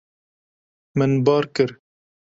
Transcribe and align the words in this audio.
Min 0.97 1.11
bar 1.25 1.45
kir. 1.55 1.71